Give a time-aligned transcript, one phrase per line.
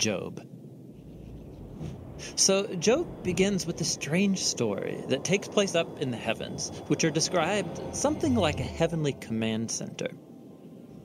[0.00, 0.42] Job.
[2.36, 7.04] So, Job begins with a strange story that takes place up in the heavens, which
[7.04, 10.08] are described something like a heavenly command center.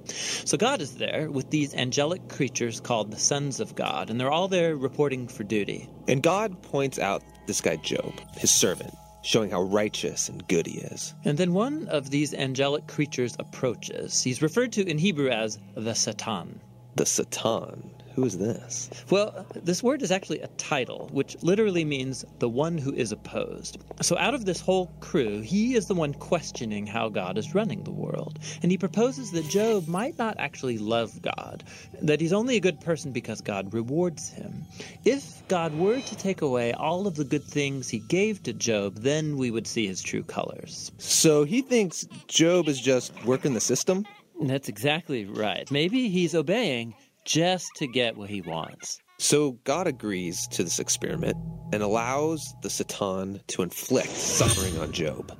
[0.07, 4.31] So, God is there with these angelic creatures called the sons of God, and they're
[4.31, 5.89] all there reporting for duty.
[6.07, 8.93] And God points out this guy Job, his servant,
[9.23, 11.13] showing how righteous and good he is.
[11.23, 14.21] And then one of these angelic creatures approaches.
[14.21, 16.61] He's referred to in Hebrew as the Satan.
[16.95, 17.91] The Satan.
[18.15, 18.89] Who is this?
[19.09, 23.77] Well, this word is actually a title, which literally means the one who is opposed.
[24.01, 27.83] So, out of this whole crew, he is the one questioning how God is running
[27.83, 28.39] the world.
[28.63, 31.65] And he proposes that Job might not actually love God,
[32.01, 34.63] that he's only a good person because God rewards him.
[35.03, 38.95] If God were to take away all of the good things he gave to Job,
[38.95, 40.93] then we would see his true colors.
[40.99, 44.05] So he thinks Job is just working the system?
[44.41, 45.69] That's exactly right.
[45.71, 46.93] Maybe he's obeying
[47.25, 48.99] just to get what he wants.
[49.17, 51.35] So God agrees to this experiment
[51.73, 55.37] and allows the Satan to inflict suffering on Job.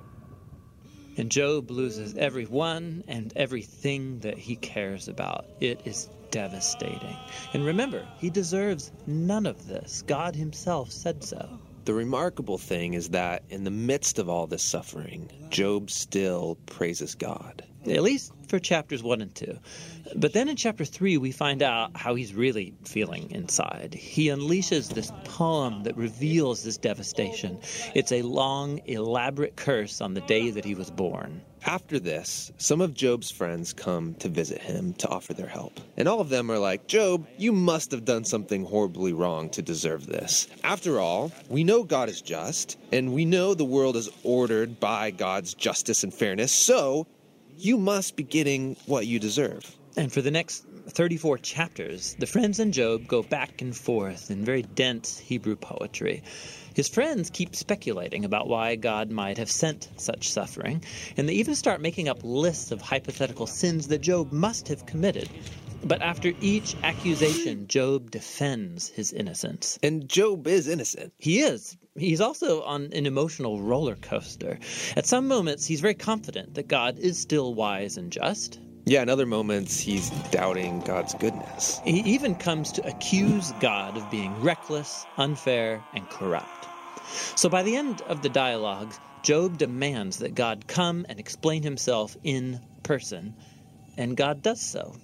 [1.18, 5.46] And Job loses everyone and everything that he cares about.
[5.62, 7.16] It is devastating.
[7.54, 10.04] And remember, he deserves none of this.
[10.08, 11.60] God himself said so.
[11.86, 17.16] The remarkable thing is that in the midst of all this suffering, Job still praises
[17.16, 17.64] God.
[17.88, 19.58] At least for chapters 1 and 2.
[20.16, 23.94] But then in chapter 3, we find out how he's really feeling inside.
[23.94, 27.60] He unleashes this poem that reveals this devastation.
[27.94, 31.42] It's a long, elaborate curse on the day that he was born.
[31.66, 35.80] After this, some of Job's friends come to visit him to offer their help.
[35.98, 39.64] And all of them are like, Job, you must have done something horribly wrong to
[39.64, 40.48] deserve this.
[40.64, 45.10] After all, we know God is just, and we know the world is ordered by
[45.10, 47.08] God's justice and fairness, so
[47.58, 49.76] you must be getting what you deserve.
[49.98, 54.44] And for the next 34 chapters, the friends and Job go back and forth in
[54.44, 56.22] very dense Hebrew poetry.
[56.76, 60.84] His friends keep speculating about why God might have sent such suffering,
[61.16, 65.30] and they even start making up lists of hypothetical sins that Job must have committed.
[65.86, 69.80] But after each accusation, Job defends his innocence.
[69.84, 71.14] And Job is innocent.
[71.18, 71.78] He is.
[71.96, 74.60] He's also on an emotional roller coaster.
[74.98, 78.60] At some moments, he's very confident that God is still wise and just.
[78.88, 81.80] Yeah, in other moments, he's doubting God's goodness.
[81.86, 86.68] He even comes to accuse God of being reckless, unfair, and corrupt.
[87.36, 88.94] So by the end of the dialogue,
[89.24, 93.34] Job demands that God come and explain himself in person,
[93.98, 94.96] and God does so.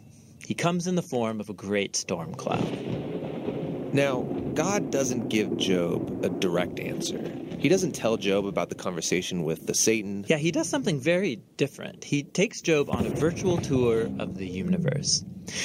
[0.46, 3.94] He comes in the form of a great storm cloud.
[3.94, 4.22] Now,
[4.54, 7.22] God doesn't give Job a direct answer.
[7.60, 10.26] He doesn't tell Job about the conversation with the Satan.
[10.28, 12.04] Yeah, he does something very different.
[12.04, 15.24] He takes Job on a virtual tour of the universe.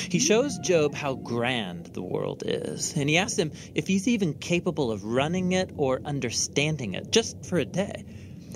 [0.08, 4.34] He shows Job how grand the world is, and he asks him if he's even
[4.34, 8.04] capable of running it or understanding it, just for a day.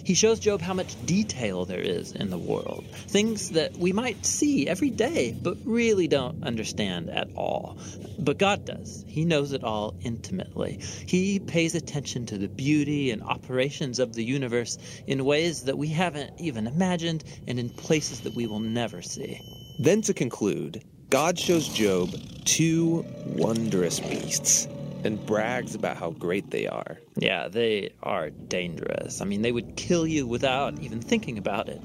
[0.04, 4.24] He shows Job how much detail there is in the world, things that we might
[4.24, 7.76] see every day, but really don't understand at all.
[8.18, 9.04] But God does.
[9.06, 10.80] He knows it all intimately.
[11.06, 15.88] He pays attention to the beauty and operations of the universe in ways that we
[15.88, 19.40] haven't even imagined and in places that we will never see.
[19.78, 24.68] Then, to conclude, God shows Job two wondrous beasts
[25.02, 26.98] and brags about how great they are.
[27.16, 29.20] Yeah, they are dangerous.
[29.20, 31.84] I mean, they would kill you without even thinking about it.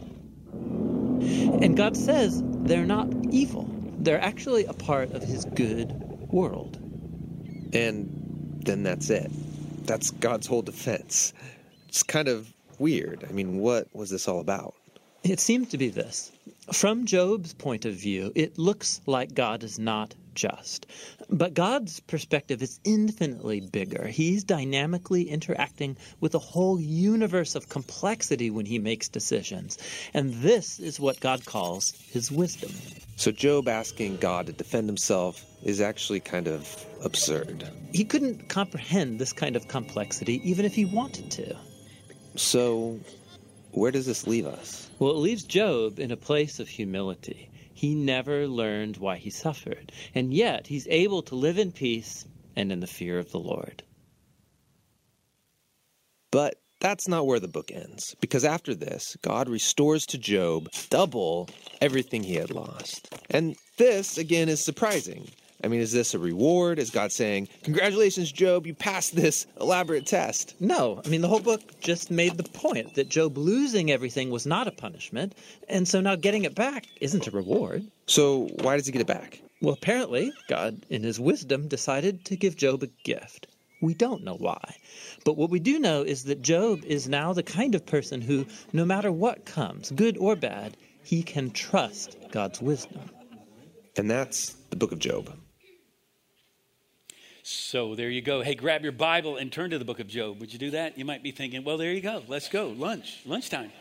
[0.51, 5.91] And God says they're not evil, they're actually a part of His good
[6.31, 6.77] world.
[7.73, 9.31] And then that's it.
[9.87, 11.33] That's God's whole defense.
[11.87, 13.25] It's kind of weird.
[13.27, 14.75] I mean, what was this all about?
[15.25, 16.31] It seems to be this.
[16.71, 20.85] From Job's point of view, it looks like God is not just.
[21.31, 24.05] But God's perspective is infinitely bigger.
[24.05, 29.79] He's dynamically interacting with a whole universe of complexity when he makes decisions.
[30.13, 32.71] And this is what God calls his wisdom.
[33.15, 37.67] So, Job asking God to defend himself is actually kind of absurd.
[37.93, 41.55] He couldn't comprehend this kind of complexity even if he wanted to.
[42.35, 42.99] So,
[43.71, 44.84] where does this leave us?
[44.97, 47.49] Well, it leaves Job in a place of humility.
[47.73, 52.25] He never learned why he suffered, and yet he's able to live in peace
[52.55, 53.83] and in the fear of the Lord.
[56.31, 61.49] But that's not where the book ends, because after this, God restores to Job double
[61.81, 63.13] everything he had lost.
[63.29, 65.27] And this, again, is surprising.
[65.63, 66.79] I mean, is this a reward?
[66.79, 70.55] Is God saying, Congratulations, Job, you passed this elaborate test?
[70.59, 71.01] No.
[71.03, 74.67] I mean, the whole book just made the point that Job losing everything was not
[74.67, 75.33] a punishment,
[75.69, 77.83] and so now getting it back isn't a reward.
[78.05, 79.41] So, why does he get it back?
[79.61, 83.47] Well, apparently, God, in his wisdom, decided to give Job a gift.
[83.81, 84.75] We don't know why.
[85.23, 88.45] But what we do know is that Job is now the kind of person who,
[88.73, 93.09] no matter what comes, good or bad, he can trust God's wisdom.
[93.97, 95.33] And that's the book of Job.
[97.47, 98.41] So there you go.
[98.41, 100.39] Hey, grab your Bible and turn to the book of Job.
[100.39, 100.97] Would you do that?
[100.97, 102.23] You might be thinking, well, there you go.
[102.27, 102.69] Let's go.
[102.69, 103.71] Lunch, lunchtime.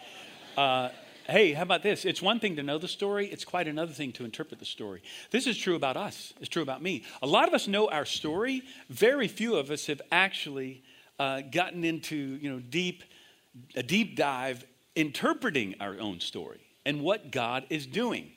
[0.55, 0.90] Uh,
[1.26, 2.05] hey, how about this?
[2.05, 5.02] It's one thing to know the story, it's quite another thing to interpret the story.
[5.31, 7.05] This is true about us, it's true about me.
[7.22, 10.82] A lot of us know our story, very few of us have actually
[11.19, 13.02] uh, gotten into you know, deep,
[13.75, 14.62] a deep dive
[14.94, 18.31] interpreting our own story and what God is doing.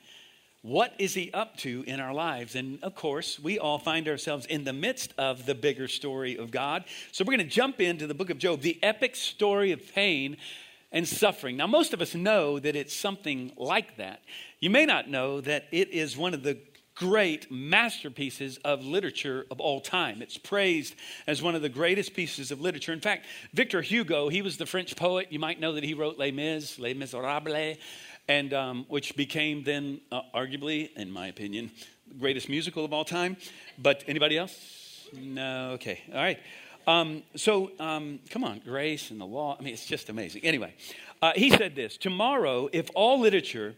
[0.68, 2.54] What is he up to in our lives?
[2.54, 6.52] And of course, we all find ourselves in the midst of the bigger story of
[6.52, 6.84] God.
[7.14, 10.36] So we're going to jump into the book of Job, the epic story of pain
[10.92, 11.56] and suffering.
[11.56, 14.20] Now, most of us know that it's something like that.
[14.60, 16.58] You may not know that it is one of the
[16.96, 20.22] great masterpieces of literature of all time.
[20.22, 20.96] It's praised
[21.28, 22.92] as one of the greatest pieces of literature.
[22.92, 25.28] In fact, Victor Hugo, he was the French poet.
[25.30, 27.78] You might know that he wrote Les Mis, Les Miserables
[28.28, 31.72] and um, which became then uh, arguably, in my opinion,
[32.08, 33.38] the greatest musical of all time.
[33.78, 35.08] But anybody else?
[35.14, 35.72] No.
[35.72, 36.02] Okay.
[36.10, 36.40] All right.
[36.86, 39.58] Um, so um, come on, grace and the law.
[39.60, 40.44] I mean, it's just amazing.
[40.44, 40.74] Anyway,
[41.22, 43.76] uh, he said this: Tomorrow, if all literature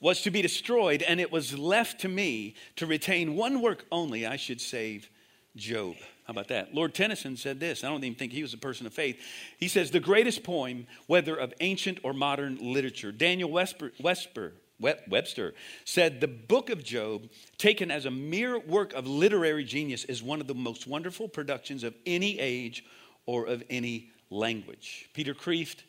[0.00, 4.26] was to be destroyed and it was left to me to retain one work only,
[4.26, 5.08] I should save
[5.56, 5.96] Job.
[6.30, 6.72] How about that?
[6.72, 7.82] Lord Tennyson said this.
[7.82, 9.20] I don't even think he was a person of faith.
[9.58, 13.10] He says, The greatest poem, whether of ancient or modern literature.
[13.10, 15.54] Daniel Wesper, Wesper, Webster
[15.84, 17.28] said, The book of Job,
[17.58, 21.82] taken as a mere work of literary genius, is one of the most wonderful productions
[21.82, 22.84] of any age
[23.26, 25.10] or of any language.
[25.12, 25.82] Peter Kreeft,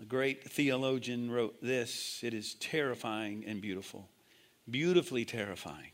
[0.00, 4.08] a great theologian, wrote this It is terrifying and beautiful,
[4.70, 5.90] beautifully terrifying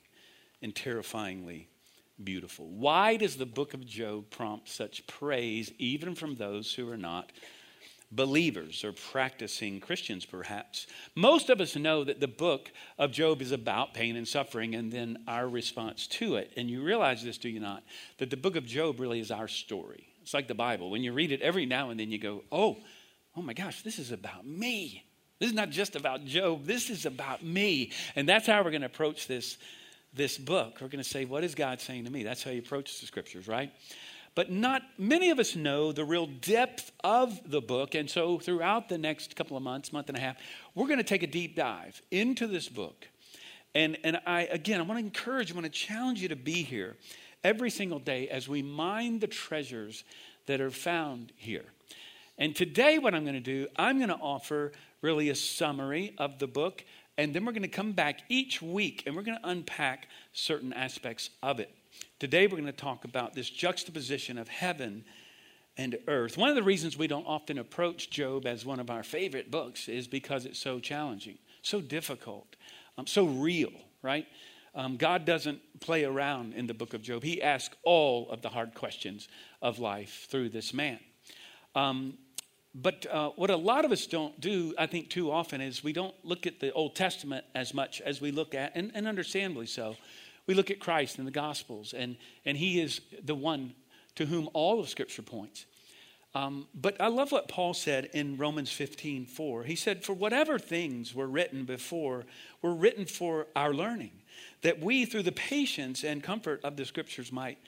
[0.63, 1.67] and terrifyingly
[2.25, 2.69] beautiful.
[2.69, 7.33] Why does the book of Job prompt such praise, even from those who are not
[8.13, 10.87] believers or practicing Christians, perhaps?
[11.15, 14.93] Most of us know that the book of Job is about pain and suffering and
[14.93, 16.53] then our response to it.
[16.57, 17.83] And you realize this, do you not?
[18.19, 20.07] That the book of Job really is our story.
[20.23, 20.91] It's like the Bible.
[20.91, 22.79] When you read it every now and then, you go, oh,
[23.37, 25.05] oh my gosh, this is about me.
[25.39, 26.67] This is not just about Job.
[26.67, 27.93] This is about me.
[28.15, 29.57] And that's how we're going to approach this
[30.13, 32.23] this book, we're going to say, What is God saying to me?
[32.23, 33.73] That's how you approach the scriptures, right?
[34.35, 37.95] But not many of us know the real depth of the book.
[37.95, 40.37] And so, throughout the next couple of months, month and a half,
[40.75, 43.09] we're going to take a deep dive into this book.
[43.75, 46.63] And, and I, again, I want to encourage, I want to challenge you to be
[46.63, 46.97] here
[47.45, 50.05] every single day as we mine the treasures
[50.47, 51.65] that are found here.
[52.39, 54.73] And today, what I'm going to do, I'm going to offer
[55.03, 56.85] really a summary of the book
[57.19, 60.73] and then we're going to come back each week and we're going to unpack certain
[60.73, 61.75] aspects of it.
[62.19, 65.05] Today, we're going to talk about this juxtaposition of heaven
[65.77, 66.37] and earth.
[66.37, 69.89] One of the reasons we don't often approach Job as one of our favorite books
[69.89, 72.57] is because it's so challenging, so difficult,
[72.99, 73.73] um, so real,
[74.03, 74.27] right?
[74.75, 77.23] Um, God doesn't play around in the book of Job.
[77.23, 79.29] He asks all of the hard questions
[79.61, 81.01] of life through this man.
[81.75, 82.19] Um,
[82.75, 85.93] but uh, what a lot of us don't do, I think, too often is we
[85.93, 89.67] don't look at the Old Testament as much as we look at, and, and understandably
[89.67, 89.97] so,
[90.47, 93.75] we look at Christ in the Gospels, and, and He is the one
[94.15, 95.67] to whom all of Scripture points.
[96.33, 99.65] Um, but I love what Paul said in Romans 15 4.
[99.65, 102.25] He said, For whatever things were written before
[102.63, 104.13] were written for our learning,
[104.63, 107.59] that we, through the patience and comfort of the Scriptures, might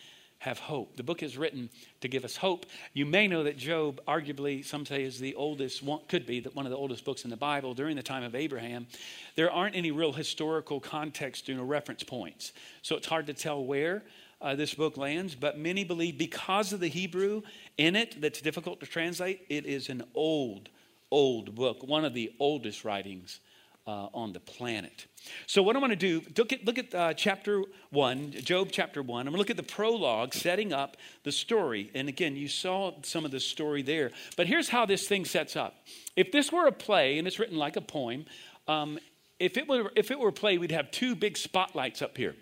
[0.43, 0.97] have hope.
[0.97, 1.71] The book is written
[2.01, 2.67] to give us hope.
[2.95, 6.71] You may know that Job, arguably, some say, is the oldest, could be one of
[6.71, 8.89] the oldest books in the Bible during the time of Abraham.
[9.37, 12.53] There aren't any real historical context, know, reference points.
[12.83, 14.03] So it's hard to tell where
[14.41, 17.43] uh, this book lands, but many believe because of the Hebrew
[17.79, 20.71] in it that's difficult to translate, it is an old,
[21.13, 23.39] old book, one of the oldest writings
[23.87, 25.07] uh, on the planet.
[25.47, 29.03] So, what I want to do, look at, look at uh, chapter 1, Job chapter
[29.03, 29.21] 1.
[29.21, 31.91] I'm going to look at the prologue setting up the story.
[31.95, 34.11] And again, you saw some of the story there.
[34.37, 35.75] But here's how this thing sets up.
[36.17, 38.27] If this were a play, and it's written like a poem,
[38.69, 38.99] um,
[39.39, 42.35] if, it were, if it were a play, we'd have two big spotlights up here.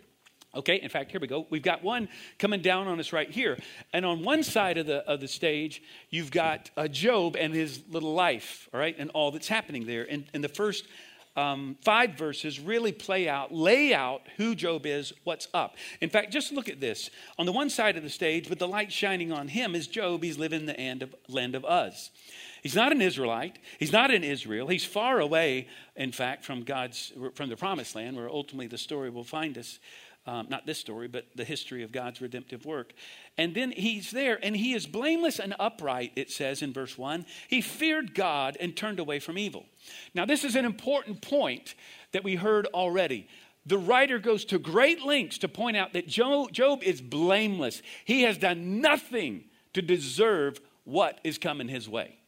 [0.53, 1.47] Okay, in fact, here we go.
[1.49, 3.57] We've got one coming down on us right here.
[3.93, 5.81] And on one side of the, of the stage,
[6.11, 10.09] you've got uh, Job and his little life, all right, and all that's happening there.
[10.11, 10.89] And, the first
[11.37, 15.77] um, five verses really play out, lay out who Job is, what's up.
[16.01, 17.11] In fact, just look at this.
[17.39, 20.23] On the one side of the stage, with the light shining on him, is Job.
[20.23, 22.11] He's living in the of, land of Uz.
[22.63, 23.59] He's not an Israelite.
[23.79, 24.67] He's not in Israel.
[24.67, 29.09] He's far away, in fact, from God's from the promised land, where ultimately the story
[29.09, 29.79] will find us.
[30.27, 32.93] Um, not this story, but the history of God's redemptive work.
[33.39, 37.25] And then he's there, and he is blameless and upright, it says in verse 1.
[37.49, 39.65] He feared God and turned away from evil.
[40.15, 41.75] Now, this is an important point
[42.13, 43.29] that we heard already.
[43.65, 47.81] The writer goes to great lengths to point out that Job, Job is blameless.
[48.05, 52.20] He has done nothing to deserve what is coming his way.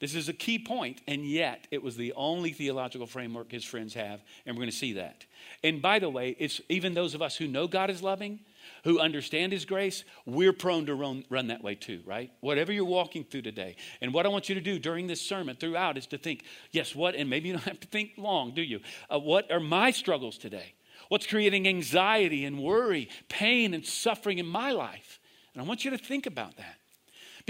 [0.00, 3.92] This is a key point, and yet it was the only theological framework his friends
[3.92, 5.26] have, and we're going to see that.
[5.62, 8.40] And by the way, it's even those of us who know God is loving,
[8.84, 12.32] who understand his grace, we're prone to run, run that way too, right?
[12.40, 13.76] Whatever you're walking through today.
[14.00, 16.94] And what I want you to do during this sermon throughout is to think, yes,
[16.94, 18.80] what, and maybe you don't have to think long, do you?
[19.12, 20.74] Uh, what are my struggles today?
[21.08, 25.20] What's creating anxiety and worry, pain and suffering in my life?
[25.52, 26.79] And I want you to think about that.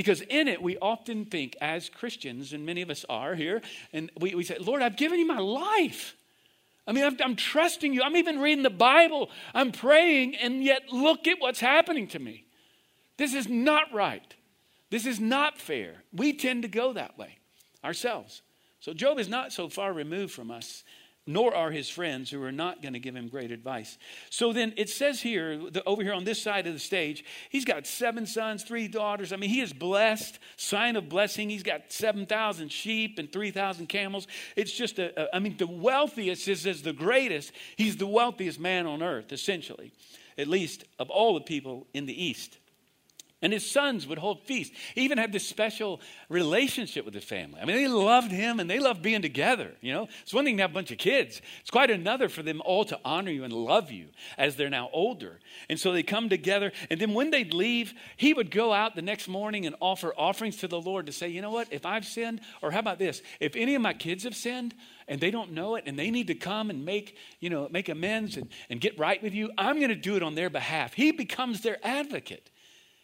[0.00, 3.60] Because in it, we often think as Christians, and many of us are here,
[3.92, 6.16] and we, we say, Lord, I've given you my life.
[6.86, 8.00] I mean, I'm, trusting you.
[8.02, 9.28] I'm even reading the Bible.
[9.52, 12.46] I'm praying, and yet look at what's happening to me.
[13.18, 14.34] This is not right.
[14.88, 16.02] This is not fair.
[16.14, 17.36] We tend to go that way
[17.84, 18.40] ourselves.
[18.78, 20.82] So Job is not so far removed from us
[21.26, 23.98] nor are his friends who are not going to give him great advice.
[24.30, 27.64] So then it says here, the, over here on this side of the stage, he's
[27.64, 29.32] got seven sons, three daughters.
[29.32, 31.50] I mean, he is blessed, sign of blessing.
[31.50, 34.26] He's got 7,000 sheep and 3,000 camels.
[34.56, 37.52] It's just, a, a, I mean, the wealthiest is, is the greatest.
[37.76, 39.92] He's the wealthiest man on earth, essentially,
[40.38, 42.59] at least of all the people in the East.
[43.42, 44.76] And his sons would hold feasts.
[44.94, 47.58] He even had this special relationship with his family.
[47.60, 49.72] I mean, they loved him and they loved being together.
[49.80, 52.42] You know, it's one thing to have a bunch of kids, it's quite another for
[52.42, 55.40] them all to honor you and love you as they're now older.
[55.70, 56.70] And so they come together.
[56.90, 60.58] And then when they'd leave, he would go out the next morning and offer offerings
[60.58, 63.22] to the Lord to say, you know what, if I've sinned, or how about this,
[63.40, 64.74] if any of my kids have sinned,
[65.08, 67.88] and they don't know it and they need to come and make you know make
[67.88, 70.94] amends and, and get right with you i'm going to do it on their behalf
[70.94, 72.48] he becomes their advocate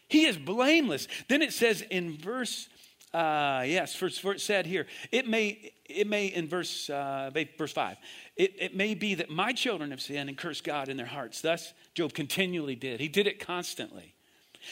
[0.07, 1.07] he is blameless.
[1.27, 2.69] Then it says in verse,
[3.13, 7.97] uh, yes, first it said here, it may, it may in verse, uh, verse 5,
[8.35, 11.41] it, it may be that my children have sinned and cursed God in their hearts.
[11.41, 12.99] Thus, Job continually did.
[12.99, 14.13] He did it constantly.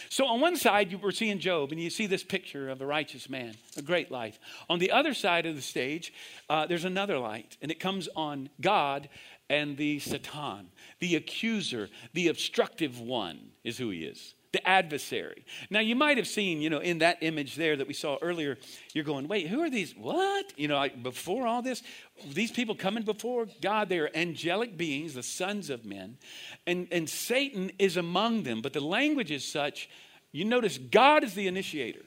[0.09, 2.85] So, on one side, you were seeing Job, and you see this picture of a
[2.85, 4.39] righteous man, a great life.
[4.67, 6.11] On the other side of the stage,
[6.49, 9.07] uh, there's another light, and it comes on God
[9.49, 15.43] and the Satan, the accuser, the obstructive one, is who he is the adversary.
[15.69, 18.57] Now, you might have seen, you know, in that image there that we saw earlier,
[18.93, 19.93] you're going, wait, who are these?
[19.97, 20.53] What?
[20.55, 21.83] You know, before all this,
[22.25, 26.17] these people coming before God, they are angelic beings, the sons of men,
[26.65, 28.61] and, and Satan is among them.
[28.61, 29.89] But the language is such,
[30.31, 32.05] you notice God is the initiator.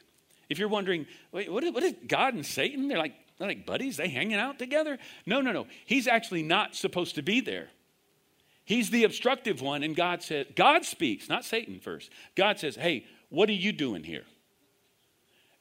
[0.48, 2.88] If you're wondering, wait, what is, what is God and Satan?
[2.88, 4.96] They're like, they're like buddies, they hanging out together?
[5.26, 5.66] No, no, no.
[5.84, 7.68] He's actually not supposed to be there.
[8.68, 12.10] He's the obstructive one, and God says, God speaks, not Satan first.
[12.34, 14.24] God says, Hey, what are you doing here?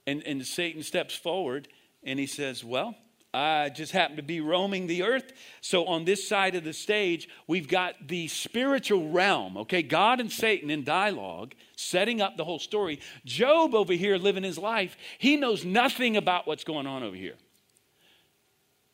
[0.06, 1.70] And, and Satan steps forward
[2.04, 2.96] and he says, Well,
[3.34, 5.32] I just happen to be roaming the earth.
[5.62, 9.84] So on this side of the stage, we've got the spiritual realm, okay?
[9.84, 13.00] God and Satan in dialogue, setting up the whole story.
[13.24, 17.36] Job over here living his life, he knows nothing about what's going on over here.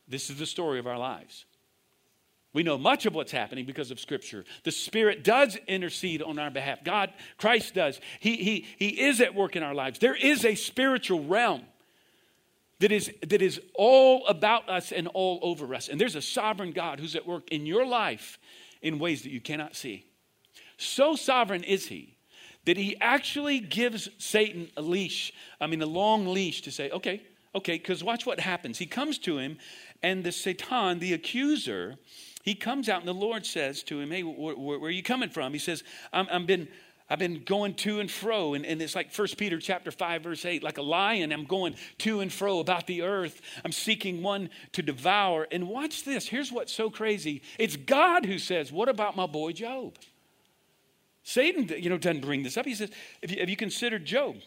[0.08, 1.46] This is the story of our lives.
[2.54, 4.46] We know much of what's happening because of Scripture.
[4.64, 6.84] The Spirit does intercede on our behalf.
[6.84, 8.00] God, Christ does.
[8.20, 10.00] He, he, he is at work in our lives.
[10.00, 11.64] There is a spiritual realm
[12.80, 15.88] that is, that is all about us and all over us.
[15.88, 18.38] And there's a sovereign God who's at work in your life
[18.82, 20.06] in ways that you cannot see.
[20.78, 22.14] So sovereign is He
[22.66, 27.22] that He actually gives Satan a leash, I mean, a long leash to say, okay,
[27.56, 28.78] okay, because watch what happens.
[28.78, 29.58] He comes to him,
[30.02, 31.96] and the Satan, the accuser,
[32.44, 35.30] he comes out and the Lord says to him, Hey, where, where are you coming
[35.30, 35.54] from?
[35.54, 36.68] He says, I'm, I've been.
[37.10, 40.46] I've been going to and fro, and, and it's like 1 Peter chapter 5, verse
[40.46, 43.42] 8, like a lion, I'm going to and fro about the earth.
[43.64, 45.46] I'm seeking one to devour.
[45.52, 46.28] And watch this.
[46.28, 47.44] Here's what's so crazy.
[47.60, 49.98] It's God who says, What about my boy Job?
[51.24, 52.66] Satan, you know, doesn't bring this up.
[52.66, 52.90] He says,
[53.22, 54.38] Have you, have you considered Job?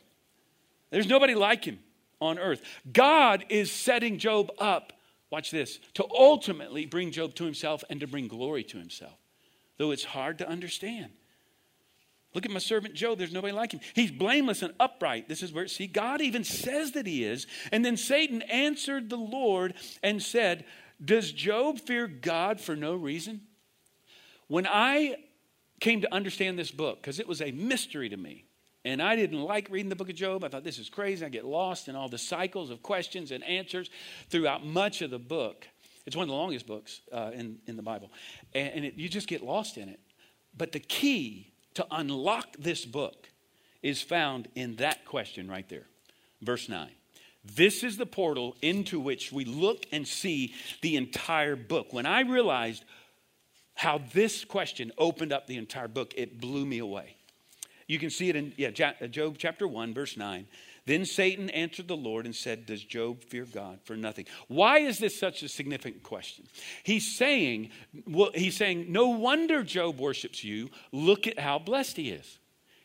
[0.90, 1.78] There's nobody like him
[2.20, 2.62] on earth.
[2.90, 4.94] God is setting Job up
[5.30, 9.18] watch this, to ultimately bring Job to himself and to bring glory to himself,
[9.78, 11.12] though it's hard to understand.
[12.34, 13.16] Look at my servant Job.
[13.16, 13.80] There's nobody like him.
[13.94, 15.26] He's blameless and upright.
[15.26, 17.46] This is where, see, God even says that he is.
[17.72, 20.66] And then Satan answered the Lord and said,
[21.02, 23.40] Does Job fear God for no reason?
[24.48, 25.16] When I
[25.80, 28.44] came to understand this book, because it was a mystery to me,
[28.86, 30.44] and I didn't like reading the book of Job.
[30.44, 31.26] I thought this is crazy.
[31.26, 33.90] I get lost in all the cycles of questions and answers
[34.30, 35.66] throughout much of the book.
[36.06, 38.12] It's one of the longest books uh, in, in the Bible.
[38.54, 39.98] And, and it, you just get lost in it.
[40.56, 43.28] But the key to unlock this book
[43.82, 45.88] is found in that question right there.
[46.40, 46.88] Verse 9.
[47.44, 51.92] This is the portal into which we look and see the entire book.
[51.92, 52.84] When I realized
[53.74, 57.15] how this question opened up the entire book, it blew me away.
[57.86, 60.46] You can see it in yeah, uh, Job chapter 1, verse 9.
[60.86, 64.26] Then Satan answered the Lord and said, Does Job fear God for nothing?
[64.48, 66.46] Why is this such a significant question?
[66.82, 67.70] He's saying,
[68.06, 70.70] well, he's saying, No wonder Job worships you.
[70.92, 72.38] Look at how blessed he is.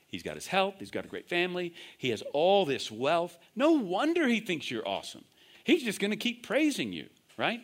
[0.08, 3.38] He's got his health, he's got a great family, he has all this wealth.
[3.56, 5.24] No wonder he thinks you're awesome.
[5.64, 7.62] He's just going to keep praising you, right?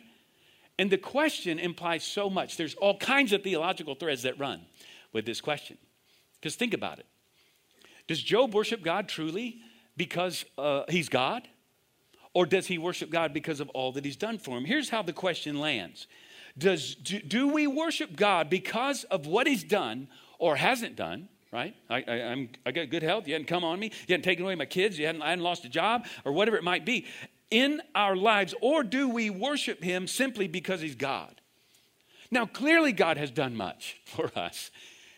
[0.78, 2.56] And the question implies so much.
[2.56, 4.62] There's all kinds of theological threads that run
[5.12, 5.76] with this question.
[6.40, 7.06] Because think about it.
[8.08, 9.60] Does Job worship God truly
[9.96, 11.46] because uh, he's God?
[12.34, 14.64] Or does he worship God because of all that he's done for him?
[14.64, 16.08] Here's how the question lands
[16.56, 21.28] Does, do, do we worship God because of what he's done or hasn't done?
[21.52, 21.74] right?
[21.88, 23.26] I, I, am I got good health.
[23.26, 23.86] You hadn't come on me.
[24.06, 24.98] You hadn't taken away my kids.
[24.98, 27.06] You hadn't, I hadn't lost a job or whatever it might be
[27.50, 28.54] in our lives.
[28.60, 31.40] Or do we worship him simply because he's God?
[32.30, 34.70] Now, clearly, God has done much for us.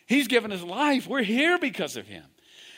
[0.06, 1.06] He's given us life.
[1.06, 2.25] We're here because of him.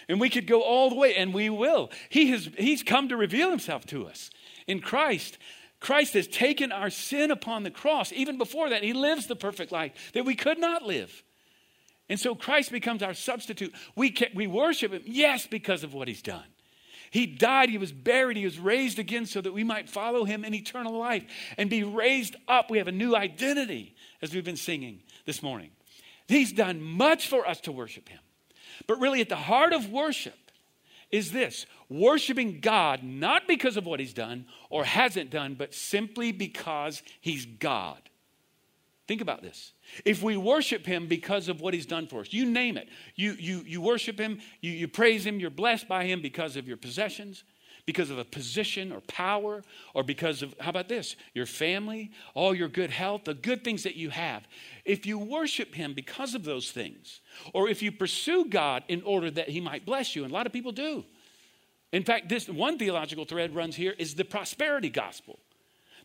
[0.09, 1.91] And we could go all the way, and we will.
[2.09, 4.31] He has, he's come to reveal himself to us
[4.67, 5.39] in Christ.
[5.81, 8.13] Christ has taken our sin upon the cross.
[8.13, 11.23] Even before that, he lives the perfect life that we could not live.
[12.09, 13.75] And so Christ becomes our substitute.
[13.97, 16.45] We, can, we worship him, yes, because of what he's done.
[17.11, 20.47] He died, he was buried, he was raised again so that we might follow him
[20.47, 21.25] in eternal life
[21.59, 22.71] and be raised up.
[22.71, 25.73] We have a new identity, as we've been singing this morning.
[26.27, 28.21] He's done much for us to worship him.
[28.87, 30.35] But really, at the heart of worship
[31.11, 36.33] is this worshiping God not because of what he's done or hasn't done, but simply
[36.33, 37.99] because he's God.
[39.09, 39.73] Think about this.
[40.05, 42.89] If we worship him because of what he's done for us, you name it.
[43.15, 46.67] You, you, you worship him, you, you praise him, you're blessed by him because of
[46.67, 47.45] your possessions,
[47.85, 49.63] because of a position or power,
[49.95, 53.83] or because of, how about this, your family, all your good health, the good things
[53.83, 54.47] that you have.
[54.85, 57.21] If you worship him because of those things,
[57.53, 60.47] or if you pursue God in order that he might bless you, and a lot
[60.47, 61.05] of people do.
[61.93, 65.39] In fact, this one theological thread runs here is the prosperity gospel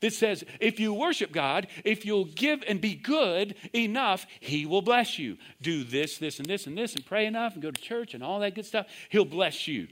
[0.02, 4.82] that says if you worship God, if you'll give and be good enough, He will
[4.82, 5.38] bless you.
[5.62, 8.24] Do this, this, and this, and this, and pray enough, and go to church, and
[8.24, 8.88] all that good stuff.
[9.10, 9.88] He'll bless you.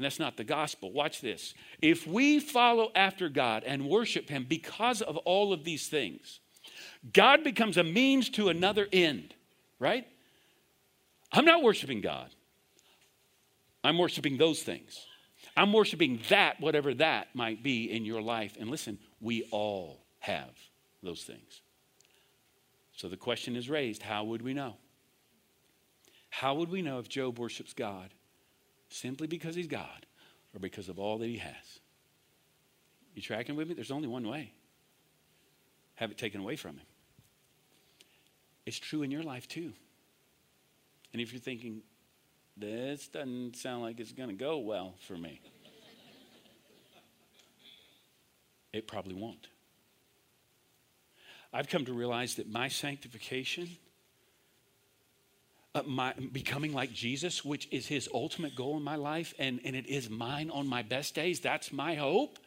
[0.00, 0.90] And that's not the gospel.
[0.90, 1.52] Watch this.
[1.82, 6.40] If we follow after God and worship Him because of all of these things,
[7.12, 9.34] God becomes a means to another end,
[9.78, 10.06] right?
[11.30, 12.30] I'm not worshiping God,
[13.84, 15.06] I'm worshiping those things.
[15.54, 18.56] I'm worshiping that, whatever that might be in your life.
[18.58, 20.56] And listen, we all have
[21.02, 21.60] those things.
[22.96, 24.76] So the question is raised how would we know?
[26.30, 28.14] How would we know if Job worships God
[28.90, 30.06] simply because he's God
[30.54, 31.80] or because of all that he has?
[33.14, 33.74] You tracking with me?
[33.74, 34.52] There's only one way
[35.96, 36.86] have it taken away from him.
[38.64, 39.72] It's true in your life too.
[41.12, 41.82] And if you're thinking,
[42.56, 45.40] this doesn't sound like it's going to go well for me.
[48.72, 49.48] It probably won't.
[51.52, 53.68] I've come to realize that my sanctification,
[55.74, 59.76] uh, my becoming like Jesus, which is his ultimate goal in my life, and, and
[59.76, 62.38] it is mine on my best days, that's my hope.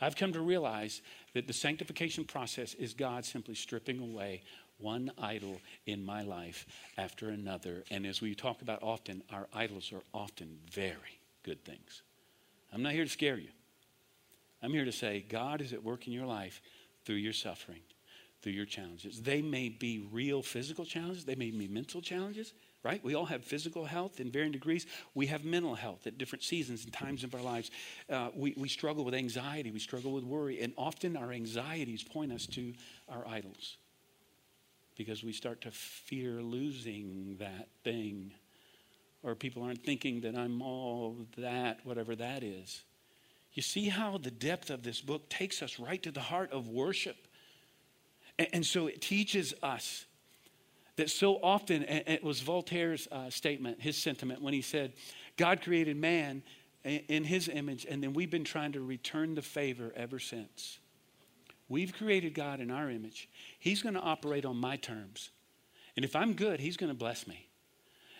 [0.00, 1.00] I've come to realize
[1.32, 4.42] that the sanctification process is God simply stripping away
[4.78, 6.66] one idol in my life
[6.98, 7.84] after another.
[7.90, 12.02] And as we talk about often, our idols are often very good things.
[12.72, 13.50] I'm not here to scare you.
[14.62, 16.60] I'm here to say God is at work in your life
[17.04, 17.80] through your suffering,
[18.42, 19.22] through your challenges.
[19.22, 22.52] They may be real physical challenges, they may be mental challenges,
[22.82, 23.02] right?
[23.04, 24.86] We all have physical health in varying degrees.
[25.14, 27.70] We have mental health at different seasons and times of our lives.
[28.10, 32.32] Uh, we, we struggle with anxiety, we struggle with worry, and often our anxieties point
[32.32, 32.72] us to
[33.08, 33.76] our idols
[34.96, 38.32] because we start to fear losing that thing.
[39.22, 42.82] Or people aren't thinking that I'm all that, whatever that is.
[43.52, 46.68] You see how the depth of this book takes us right to the heart of
[46.68, 47.16] worship.
[48.42, 50.06] And, and so it teaches us
[50.96, 54.92] that so often, and it was Voltaire's uh, statement, his sentiment, when he said,
[55.36, 56.42] God created man
[56.84, 60.78] in his image, and then we've been trying to return the favor ever since.
[61.68, 63.28] We've created God in our image.
[63.58, 65.30] He's going to operate on my terms.
[65.96, 67.48] And if I'm good, He's going to bless me.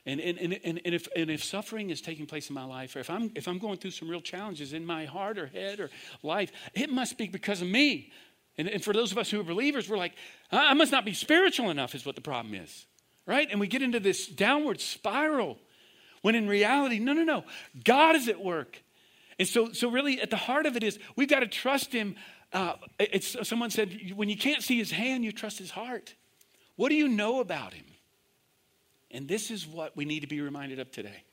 [0.07, 3.01] And, and, and, and, if, and if suffering is taking place in my life, or
[3.01, 5.91] if I'm, if I'm going through some real challenges in my heart or head or
[6.23, 8.13] life, it must be because of me.
[8.59, 10.15] And, and for those of us who are believers, we're like,
[10.51, 12.87] I must not be spiritual enough, is what the problem is.
[13.27, 13.49] right?
[13.51, 15.59] And we get into this downward spiral
[16.23, 17.45] when in reality, no, no, no,
[17.85, 18.83] God is at work.
[19.39, 22.17] And so, so really, at the heart of it is we've got to trust Him.
[22.53, 26.15] Uh, it's, someone said, when you can't see His hand, you trust His heart.
[26.77, 27.87] What do you know about Him?
[29.11, 31.25] And this is what we need to be reminded of today.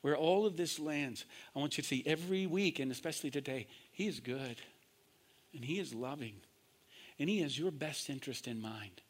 [0.00, 1.24] Where all of this lands,
[1.56, 4.56] I want you to see every week, and especially today, He is good,
[5.54, 6.34] and He is loving,
[7.18, 9.02] and He has your best interest in mind.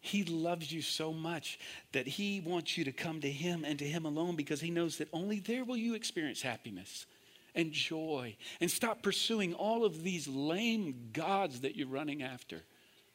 [0.00, 1.58] He loves you so much
[1.92, 4.98] that He wants you to come to Him and to Him alone because He knows
[4.98, 7.06] that only there will you experience happiness
[7.54, 12.60] and joy and stop pursuing all of these lame gods that you're running after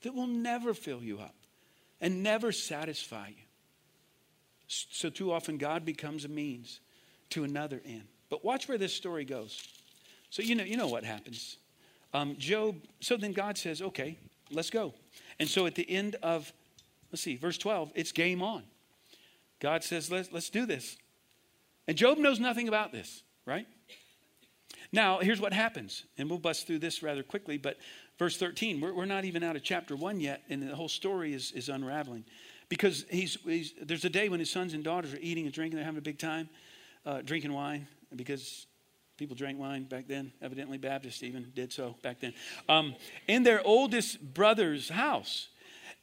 [0.01, 1.35] that will never fill you up
[2.01, 3.43] and never satisfy you.
[4.67, 6.79] So, too often, God becomes a means
[7.31, 8.03] to another end.
[8.29, 9.61] But watch where this story goes.
[10.29, 11.57] So, you know, you know what happens.
[12.13, 14.17] Um, Job, so then God says, okay,
[14.51, 14.93] let's go.
[15.39, 16.51] And so at the end of
[17.11, 18.63] Let's see, verse 12, it's game on.
[19.59, 20.97] God says, let's, let's do this.
[21.87, 23.67] And Job knows nothing about this, right?
[24.91, 27.77] Now, here's what happens, and we'll bust through this rather quickly, but
[28.17, 31.33] verse 13, we're, we're not even out of chapter 1 yet, and the whole story
[31.33, 32.25] is, is unraveling.
[32.69, 35.77] Because he's, he's, there's a day when his sons and daughters are eating and drinking,
[35.77, 36.49] they're having a big time
[37.05, 38.67] uh, drinking wine, because
[39.19, 40.31] people drank wine back then.
[40.41, 42.33] Evidently, Baptists even did so back then.
[42.69, 42.95] Um,
[43.27, 45.49] in their oldest brother's house.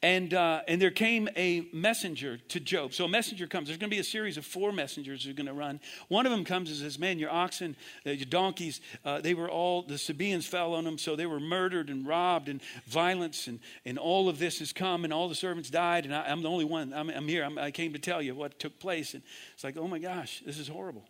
[0.03, 2.93] And, uh, and there came a messenger to Job.
[2.93, 3.67] So a messenger comes.
[3.67, 5.79] There's going to be a series of four messengers who are going to run.
[6.07, 7.75] One of them comes and says, Man, your oxen,
[8.05, 11.39] uh, your donkeys, uh, they were all, the Sabaeans fell on them, so they were
[11.39, 15.33] murdered and robbed, and violence, and, and all of this has come, and all the
[15.33, 16.93] servants died, and I, am the only one.
[16.93, 17.43] I'm, I'm here.
[17.43, 19.15] I'm, I came to tell you what took place.
[19.15, 19.23] And
[19.55, 21.09] it's like, Oh my gosh, this is horrible.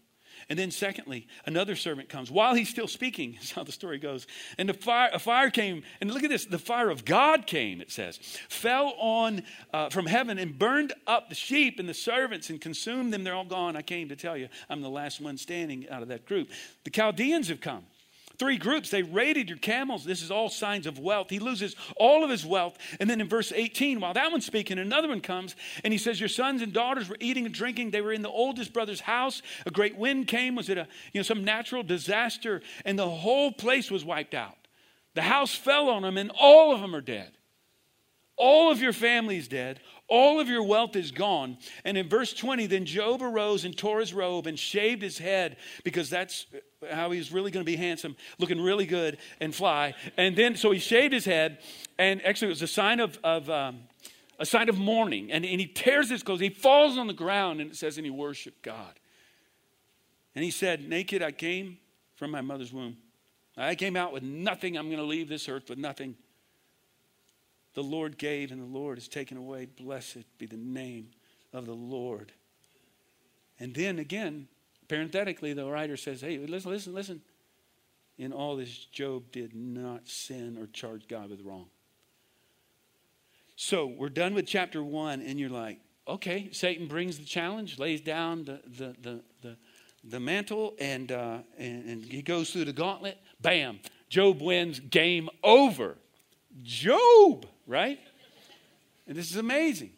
[0.49, 3.37] And then, secondly, another servant comes while he's still speaking.
[3.41, 4.27] is how the story goes.
[4.57, 7.91] And fire, a fire came, and look at this the fire of God came, it
[7.91, 8.17] says,
[8.49, 13.13] fell on uh, from heaven and burned up the sheep and the servants and consumed
[13.13, 13.23] them.
[13.23, 13.75] They're all gone.
[13.75, 16.49] I came to tell you, I'm the last one standing out of that group.
[16.83, 17.85] The Chaldeans have come.
[18.39, 20.05] Three groups, they raided your camels.
[20.05, 21.31] This is all signs of wealth.
[21.31, 22.77] He loses all of his wealth.
[22.99, 26.19] And then in verse 18, while that one's speaking, another one comes and he says,
[26.19, 27.89] Your sons and daughters were eating and drinking.
[27.89, 29.41] They were in the oldest brother's house.
[29.65, 30.53] A great wind came.
[30.53, 32.61] Was it a, you know, some natural disaster?
[32.85, 34.55] And the whole place was wiped out.
[35.15, 37.31] The house fell on them, and all of them are dead.
[38.35, 39.79] All of your family's dead.
[40.07, 41.57] All of your wealth is gone.
[41.83, 45.57] And in verse 20, then Job arose and tore his robe and shaved his head
[45.83, 46.45] because that's
[46.91, 49.95] how he's really going to be handsome, looking really good and fly.
[50.15, 51.59] And then, so he shaved his head,
[51.97, 53.79] and actually, it was a sign of, of um,
[54.39, 55.31] a sign of mourning.
[55.31, 56.39] And, and he tears his clothes.
[56.39, 58.99] He falls on the ground, and it says, and he worshiped God.
[60.35, 61.79] And he said, Naked I came
[62.15, 62.97] from my mother's womb.
[63.57, 64.77] I came out with nothing.
[64.77, 66.15] I'm going to leave this earth with nothing.
[67.73, 69.65] The Lord gave, and the Lord has taken away.
[69.65, 71.09] Blessed be the name
[71.53, 72.31] of the Lord.
[73.59, 74.47] And then again,
[74.87, 77.21] Parenthetically, the writer says, hey, listen, listen, listen.
[78.17, 81.67] In all this, Job did not sin or charge God with wrong.
[83.55, 88.01] So we're done with chapter one, and you're like, okay, Satan brings the challenge, lays
[88.01, 89.57] down the, the, the, the,
[90.03, 93.17] the mantle, and, uh, and, and he goes through the gauntlet.
[93.41, 93.79] Bam!
[94.09, 95.97] Job wins, game over.
[96.63, 97.99] Job, right?
[99.05, 99.91] And this is amazing.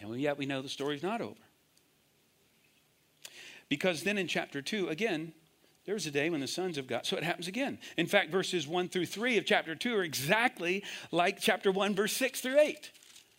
[0.00, 1.40] And yet we know the story's not over.
[3.68, 5.32] Because then in chapter 2, again,
[5.86, 7.78] there was a day when the sons of God, so it happens again.
[7.96, 12.12] In fact, verses 1 through 3 of chapter 2 are exactly like chapter 1, verse
[12.12, 12.90] 6 through 8.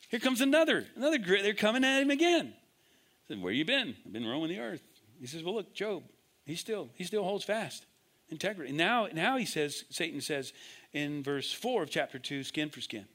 [0.09, 1.43] Here comes another, another grit.
[1.43, 2.53] They're coming at him again.
[2.55, 3.95] I said, Where you been?
[4.05, 4.81] I've been roaming the earth.
[5.19, 6.03] He says, Well, look, Job,
[6.45, 7.85] he still, he still holds fast.
[8.29, 8.71] Integrity.
[8.71, 10.53] Now, now he says, Satan says
[10.93, 13.05] in verse 4 of chapter 2, skin for skin.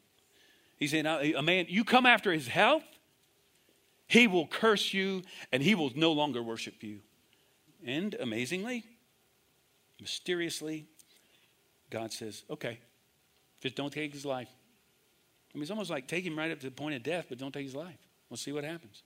[0.76, 2.84] He's saying, A man, you come after his health,
[4.08, 7.00] he will curse you and he will no longer worship you.
[7.84, 8.84] And amazingly,
[10.00, 10.86] mysteriously,
[11.90, 12.78] God says, okay,
[13.60, 14.48] just don't take his life.
[15.52, 17.38] I mean, it's almost like take him right up to the point of death, but
[17.38, 17.98] don't take his life.
[18.30, 19.02] We'll see what happens.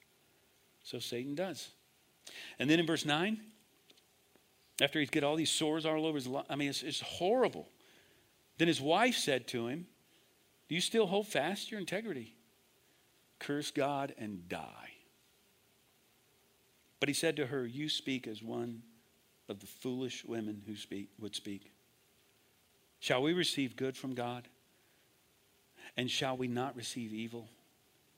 [0.85, 1.71] So Satan does.
[2.59, 3.39] And then in verse 9,
[4.81, 7.69] after he's got all these sores all over his life, I mean, it's, it's horrible.
[8.59, 9.87] Then his wife said to him,
[10.69, 12.36] Do you still hold fast your integrity?
[13.39, 14.91] Curse God and die.
[17.01, 18.83] But he said to her, You speak as one
[19.49, 21.73] of the foolish women who speak, would speak.
[23.01, 24.49] Shall we receive good from God?
[25.97, 27.49] And shall we not receive evil?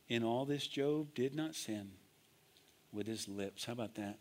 [0.08, 1.90] In all this, Job did not sin
[2.92, 3.64] with his lips.
[3.64, 4.18] How about that?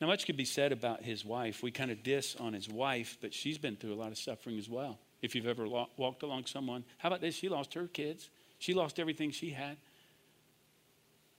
[0.00, 1.62] Now, much could be said about his wife.
[1.62, 4.58] We kind of diss on his wife, but she's been through a lot of suffering
[4.58, 4.98] as well.
[5.22, 7.34] If you've ever walked along someone, how about this?
[7.34, 9.76] She lost her kids, she lost everything she had.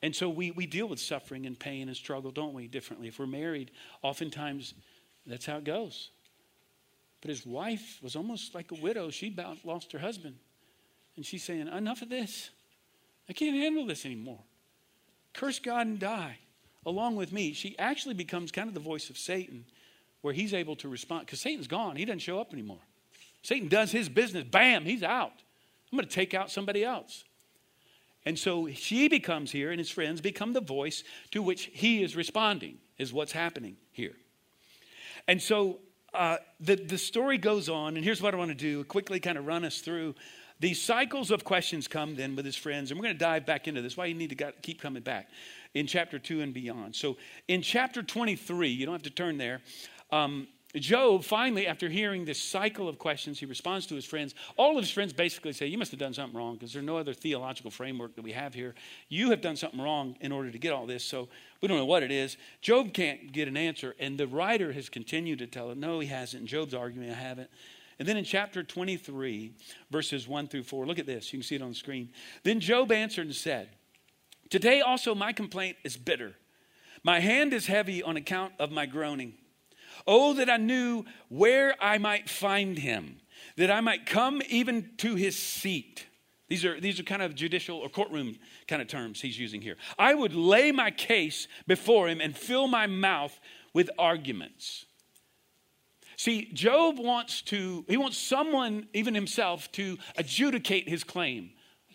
[0.01, 3.09] And so we, we deal with suffering and pain and struggle, don't we, differently?
[3.09, 4.73] If we're married, oftentimes
[5.25, 6.11] that's how it goes.
[7.21, 9.09] But his wife was almost like a widow.
[9.09, 10.35] She about lost her husband.
[11.17, 12.49] And she's saying, Enough of this.
[13.27, 14.39] I can't handle this anymore.
[15.33, 16.39] Curse God and die
[16.85, 17.53] along with me.
[17.53, 19.65] She actually becomes kind of the voice of Satan,
[20.21, 21.25] where he's able to respond.
[21.25, 22.79] Because Satan's gone, he doesn't show up anymore.
[23.41, 25.33] Satan does his business, bam, he's out.
[25.91, 27.23] I'm going to take out somebody else.
[28.25, 32.15] And so she becomes here, and his friends become the voice to which he is
[32.15, 34.15] responding, is what's happening here.
[35.27, 35.79] And so
[36.13, 39.37] uh, the, the story goes on, and here's what I want to do quickly kind
[39.37, 40.15] of run us through.
[40.59, 43.67] These cycles of questions come then with his friends, and we're going to dive back
[43.67, 43.95] into this.
[43.95, 45.29] Why you need to keep coming back
[45.73, 46.95] in chapter 2 and beyond.
[46.95, 49.61] So in chapter 23, you don't have to turn there.
[50.11, 54.35] Um, Job finally, after hearing this cycle of questions, he responds to his friends.
[54.55, 56.97] All of his friends basically say, You must have done something wrong because there's no
[56.97, 58.75] other theological framework that we have here.
[59.07, 61.27] You have done something wrong in order to get all this, so
[61.59, 62.37] we don't know what it is.
[62.61, 66.07] Job can't get an answer, and the writer has continued to tell him, No, he
[66.07, 66.41] hasn't.
[66.41, 67.49] And Job's arguing, I haven't.
[67.97, 69.51] And then in chapter 23,
[69.89, 71.33] verses 1 through 4, look at this.
[71.33, 72.09] You can see it on the screen.
[72.43, 73.69] Then Job answered and said,
[74.51, 76.35] Today also my complaint is bitter.
[77.03, 79.33] My hand is heavy on account of my groaning.
[80.07, 83.17] Oh, that I knew where I might find him,
[83.57, 86.05] that I might come even to his seat.
[86.47, 89.77] These are, these are kind of judicial or courtroom kind of terms he's using here.
[89.97, 93.39] I would lay my case before him and fill my mouth
[93.73, 94.85] with arguments.
[96.17, 101.51] See, Job wants to, he wants someone, even himself, to adjudicate his claim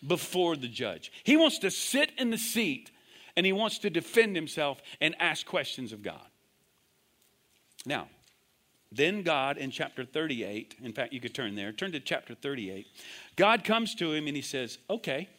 [0.07, 1.11] before the judge.
[1.23, 2.91] He wants to sit in the seat
[3.35, 6.25] and he wants to defend himself and ask questions of God.
[7.85, 8.07] Now,
[8.91, 12.87] then God in chapter 38, in fact, you could turn there, turn to chapter 38.
[13.35, 15.29] God comes to him and he says, Okay,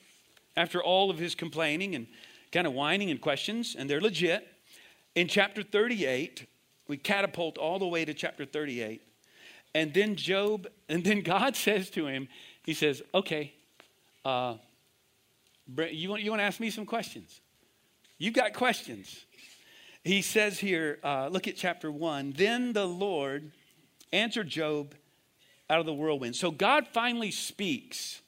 [0.56, 2.06] after all of his complaining and
[2.52, 4.46] kind of whining and questions, and they're legit,
[5.14, 6.46] in chapter 38,
[6.88, 9.02] we catapult all the way to chapter 38.
[9.74, 12.28] And then Job, and then God says to him,
[12.64, 13.54] He says, Okay,
[14.24, 14.56] uh,
[15.90, 17.40] you, want, you want to ask me some questions?
[18.18, 19.24] You've got questions.
[20.06, 22.34] He says here, uh, look at chapter 1.
[22.36, 23.50] Then the Lord
[24.12, 24.94] answered Job
[25.68, 26.36] out of the whirlwind.
[26.36, 28.22] So God finally speaks.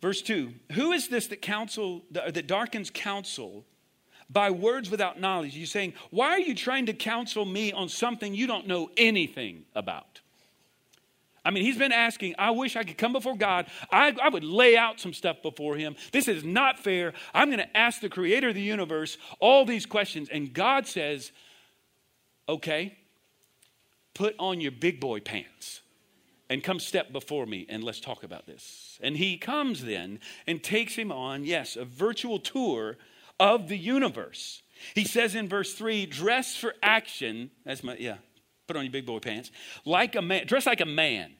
[0.00, 3.64] Verse 2 Who is this that, counsel, that darkens counsel
[4.30, 5.54] by words without knowledge?
[5.54, 9.64] He's saying, Why are you trying to counsel me on something you don't know anything
[9.74, 10.21] about?
[11.44, 13.66] I mean, he's been asking, I wish I could come before God.
[13.90, 15.96] I, I would lay out some stuff before him.
[16.12, 17.14] This is not fair.
[17.34, 20.28] I'm going to ask the creator of the universe all these questions.
[20.28, 21.32] And God says,
[22.48, 22.96] okay,
[24.14, 25.80] put on your big boy pants
[26.48, 28.98] and come step before me and let's talk about this.
[29.02, 32.98] And he comes then and takes him on, yes, a virtual tour
[33.40, 34.62] of the universe.
[34.94, 37.50] He says in verse 3, dress for action.
[37.64, 38.18] That's my, yeah,
[38.72, 39.50] put on your big boy pants,
[39.84, 41.32] like a man, dress like a man.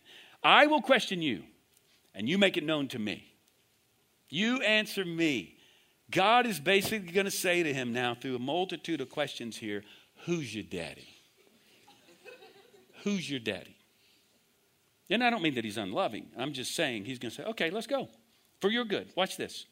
[0.42, 1.44] I will question you,
[2.14, 3.32] and you make it known to me.
[4.28, 5.56] You answer me.
[6.10, 9.82] God is basically going to say to him now, through a multitude of questions here,
[10.26, 11.08] Who's your daddy?
[13.02, 13.76] Who's your daddy?
[15.10, 16.26] And I don't mean that he's unloving.
[16.38, 18.08] I'm just saying he's going to say, Okay, let's go.
[18.60, 19.08] For your good.
[19.16, 19.66] Watch this.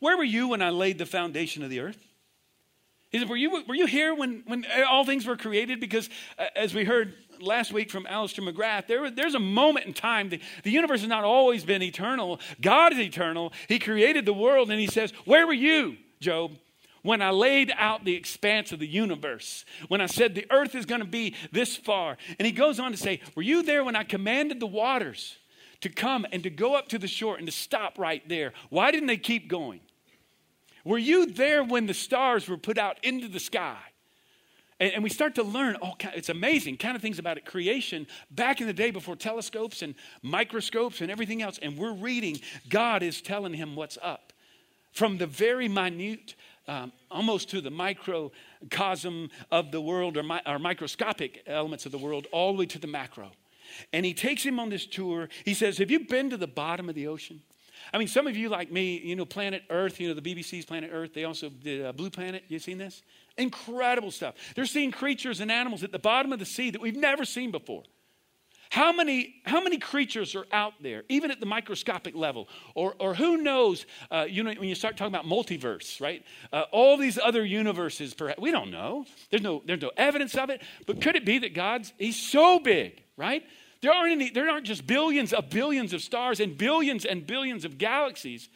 [0.00, 2.06] Where were you when I laid the foundation of the earth?
[3.10, 5.80] He said, Were you, were you here when, when all things were created?
[5.80, 9.92] Because uh, as we heard last week from Alister McGrath, there, there's a moment in
[9.92, 10.28] time.
[10.28, 12.40] The, the universe has not always been eternal.
[12.60, 13.52] God is eternal.
[13.68, 16.52] He created the world, and He says, Where were you, Job?
[17.02, 20.86] When I laid out the expanse of the universe, when I said the earth is
[20.86, 22.16] going to be this far.
[22.40, 25.36] And he goes on to say, Were you there when I commanded the waters
[25.82, 28.52] to come and to go up to the shore and to stop right there?
[28.70, 29.82] Why didn't they keep going?
[30.86, 33.76] Were you there when the stars were put out into the sky?
[34.78, 37.44] And, and, we start to learn, oh, it's amazing, kind of things about it.
[37.44, 41.58] Creation back in the day before telescopes and microscopes and everything else.
[41.60, 44.32] And we're reading, God is telling him what's up.
[44.92, 46.36] From the very minute,
[46.68, 51.98] um, almost to the microcosm of the world or, mi- or microscopic elements of the
[51.98, 53.32] world, all the way to the macro.
[53.92, 55.30] And he takes him on this tour.
[55.44, 57.42] He says, Have you been to the bottom of the ocean?
[57.92, 60.64] I mean, some of you, like me, you know, Planet Earth, you know, the BBC's
[60.64, 62.44] Planet Earth, they also did uh, Blue Planet.
[62.48, 63.02] You seen this?
[63.36, 64.34] Incredible stuff.
[64.54, 67.50] They're seeing creatures and animals at the bottom of the sea that we've never seen
[67.50, 67.82] before.
[68.70, 72.48] How many, how many creatures are out there, even at the microscopic level?
[72.74, 76.24] Or, or who knows, uh, you know, when you start talking about multiverse, right?
[76.52, 79.06] Uh, all these other universes, perhaps, we don't know.
[79.30, 80.62] There's no, there's no evidence of it.
[80.86, 83.44] But could it be that God's, He's so big, right?
[83.82, 87.64] There aren't, any, there aren't just billions of billions of stars and billions and billions
[87.64, 88.48] of galaxies.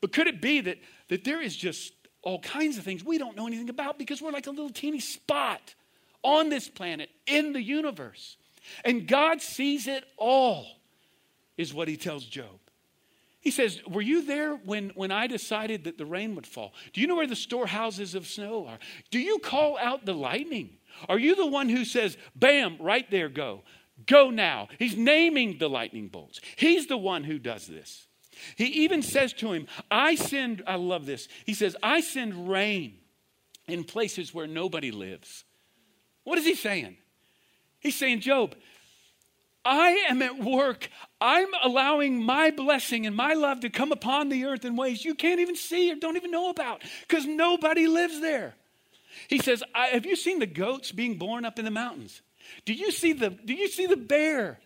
[0.00, 3.36] But could it be that, that there is just all kinds of things we don't
[3.36, 5.74] know anything about because we're like a little teeny spot
[6.22, 8.36] on this planet in the universe.
[8.84, 10.66] And God sees it all,
[11.56, 12.60] is what he tells Job.
[13.40, 16.72] He says, Were you there when, when I decided that the rain would fall?
[16.92, 18.78] Do you know where the storehouses of snow are?
[19.10, 20.70] Do you call out the lightning?
[21.08, 23.62] Are you the one who says, Bam, right there, go?
[24.06, 24.68] Go now.
[24.78, 26.40] He's naming the lightning bolts.
[26.56, 28.06] He's the one who does this.
[28.56, 31.28] He even says to him, I send, I love this.
[31.44, 32.98] He says, I send rain
[33.68, 35.44] in places where nobody lives.
[36.24, 36.96] What is he saying?
[37.80, 38.54] He's saying, Job,
[39.64, 40.88] I am at work.
[41.20, 45.14] I'm allowing my blessing and my love to come upon the earth in ways you
[45.14, 48.54] can't even see or don't even know about because nobody lives there.
[49.28, 52.22] He says, Have you seen the goats being born up in the mountains?
[52.64, 54.60] Do you see the, do you see the bear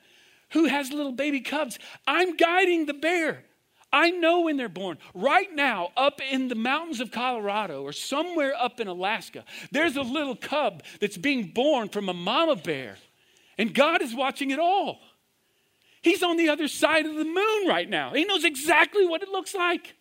[0.51, 1.79] who has little baby cubs?
[2.07, 3.45] I'm guiding the bear.
[3.93, 4.99] I know when they're born.
[5.15, 10.03] Right now, up in the mountains of Colorado or somewhere up in Alaska, there's a
[10.03, 12.97] little cub that's being born from a mama bear.
[13.59, 15.01] And God is watching it all.
[16.03, 18.13] He's on the other side of the moon right now.
[18.13, 19.96] He knows exactly what it looks like.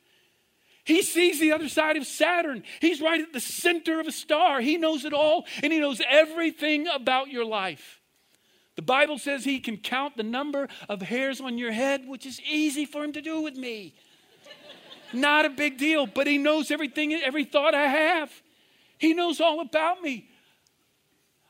[0.85, 2.63] He sees the other side of Saturn.
[2.79, 4.61] He's right at the center of a star.
[4.61, 8.01] He knows it all, and He knows everything about your life.
[8.75, 12.39] The Bible says He can count the number of hairs on your head, which is
[12.41, 13.95] easy for Him to do with me.
[15.11, 18.31] Not a big deal, but He knows everything, every thought I have.
[18.99, 20.29] He knows all about me.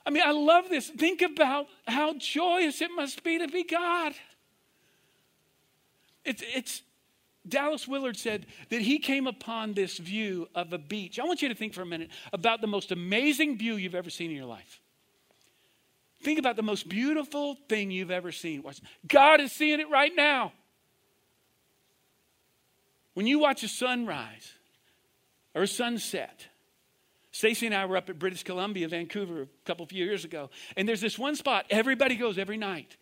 [0.05, 0.87] I mean, I love this.
[0.89, 4.13] Think about how joyous it must be to be God.
[6.23, 6.81] It's, it's,
[7.47, 11.19] Dallas Willard said that he came upon this view of a beach.
[11.19, 14.09] I want you to think for a minute about the most amazing view you've ever
[14.09, 14.81] seen in your life.
[16.21, 18.63] Think about the most beautiful thing you've ever seen.
[19.07, 20.53] God is seeing it right now.
[23.13, 24.53] When you watch a sunrise
[25.53, 26.47] or a sunset,
[27.31, 30.87] Stacy and I were up at British Columbia, Vancouver, a couple of years ago, and
[30.87, 32.97] there's this one spot everybody goes every night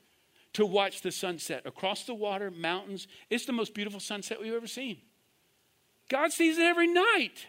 [0.53, 3.07] to watch the sunset across the water, mountains.
[3.29, 4.97] It's the most beautiful sunset we've ever seen.
[6.09, 7.47] God sees it every night.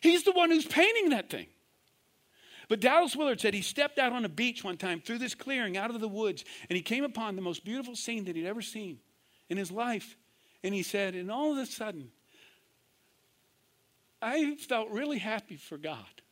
[0.00, 1.46] He's the one who's painting that thing.
[2.68, 5.76] But Dallas Willard said he stepped out on a beach one time through this clearing
[5.76, 8.62] out of the woods and he came upon the most beautiful scene that he'd ever
[8.62, 8.98] seen
[9.48, 10.16] in his life.
[10.62, 12.10] And he said, and all of a sudden,
[14.22, 16.22] I felt really happy for God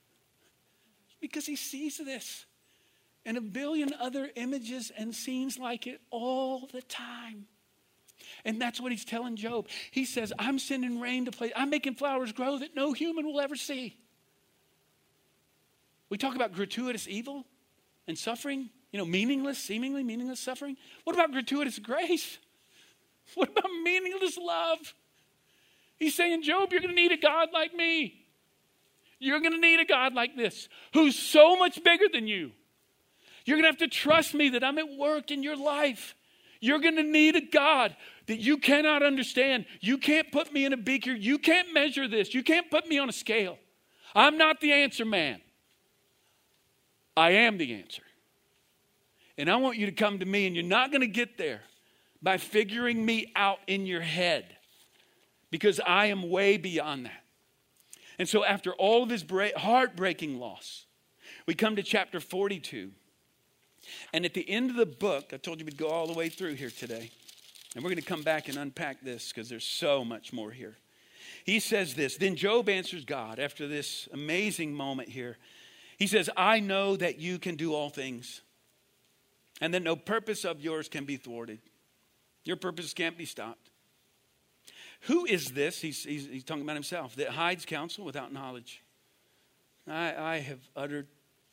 [1.21, 2.47] because he sees this
[3.25, 7.47] and a billion other images and scenes like it all the time.
[8.45, 9.69] And that's what he's telling Job.
[9.91, 13.41] He says, I'm sending rain to place, I'm making flowers grow that no human will
[13.41, 13.97] ever see.
[16.09, 17.47] We talk about gratuitous evil
[18.07, 20.77] and suffering, you know, meaningless, seemingly meaningless suffering.
[21.05, 22.39] What about gratuitous grace?
[23.37, 24.95] What about meaningless love?
[25.97, 28.27] He's saying, Job, you're going to need a God like me.
[29.21, 32.51] You're going to need a God like this, who's so much bigger than you
[33.45, 36.15] you're going to have to trust me that I'm at work in your life.
[36.61, 39.67] You're going to need a God that you cannot understand.
[39.81, 41.11] You can't put me in a beaker.
[41.11, 42.35] You can't measure this.
[42.35, 43.59] You can't put me on a scale.
[44.15, 45.41] I'm not the answer man.
[47.17, 48.03] I am the answer.
[49.37, 51.63] And I want you to come to me, and you're not going to get there
[52.23, 54.57] by figuring me out in your head
[55.51, 57.25] because I am way beyond that.
[58.19, 59.25] And so, after all of this
[59.57, 60.87] heartbreaking loss,
[61.47, 62.93] we come to chapter 42.
[64.13, 66.29] And at the end of the book, I told you we'd go all the way
[66.29, 67.11] through here today.
[67.75, 70.77] And we're going to come back and unpack this because there's so much more here.
[71.45, 75.39] He says this Then Job answers God after this amazing moment here.
[75.99, 78.43] He says, I know that you can do all things,
[79.61, 81.61] and that no purpose of yours can be thwarted.
[82.45, 83.71] Your purpose can't be stopped.
[85.03, 85.81] Who is this?
[85.81, 88.83] He's, he's, he's talking about himself that hides counsel without knowledge.
[89.89, 91.09] I, I have uttered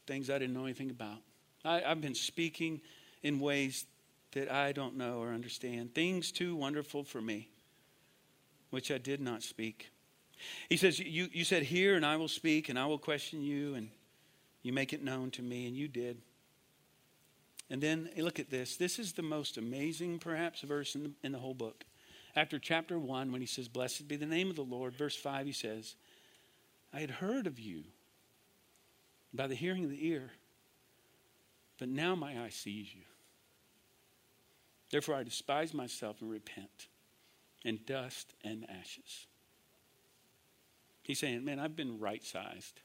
[0.08, 1.20] things I didn't know anything about.
[1.64, 2.82] I, I've been speaking
[3.24, 3.86] in ways
[4.32, 7.50] that I don't know or understand, things too wonderful for me,
[8.70, 9.90] which I did not speak.
[10.70, 13.76] He says, you, you said, Hear, and I will speak, and I will question you,
[13.76, 13.90] and
[14.62, 16.22] you make it known to me, and you did.
[17.70, 18.78] And then look at this.
[18.78, 21.86] This is the most amazing, perhaps, verse in the, in the whole book.
[22.36, 25.46] After chapter 1, when he says, Blessed be the name of the Lord, verse 5,
[25.46, 25.96] he says,
[26.94, 27.84] I had heard of you
[29.34, 30.32] by the hearing of the ear,
[31.80, 33.02] but now my eye sees you.
[34.92, 36.88] Therefore, I despise myself and repent
[37.64, 39.28] in dust and ashes.
[41.04, 42.82] He's saying, Man, I've been right sized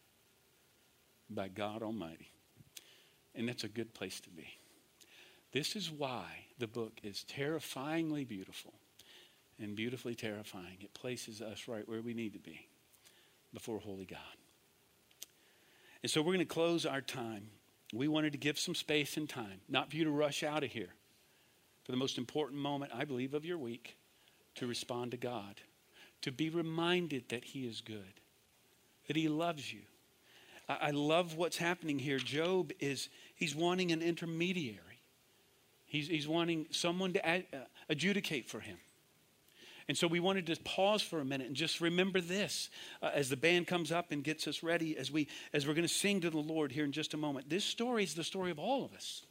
[1.28, 2.30] by God Almighty.
[3.34, 4.47] And that's a good place to be.
[5.53, 6.24] This is why
[6.59, 8.74] the book is terrifyingly beautiful
[9.59, 10.78] and beautifully terrifying.
[10.80, 12.68] It places us right where we need to be.
[13.53, 14.18] before holy God.
[16.03, 17.49] And so we're going to close our time.
[17.95, 20.70] We wanted to give some space and time, not for you to rush out of
[20.70, 20.95] here,
[21.84, 23.97] for the most important moment, I believe, of your week,
[24.57, 25.61] to respond to God,
[26.22, 28.20] to be reminded that He is good,
[29.07, 29.82] that He loves you.
[30.68, 32.18] I, I love what's happening here.
[32.18, 35.01] Job is, he's wanting an intermediary.
[35.86, 38.78] He's, he's wanting someone to ad, uh, adjudicate for him.
[39.89, 42.70] And so we wanted to pause for a minute and just remember this
[43.03, 45.87] uh, as the band comes up and gets us ready as we as we're going
[45.87, 47.51] to sing to the Lord here in just a moment.
[47.51, 49.22] This story is the story of all of us.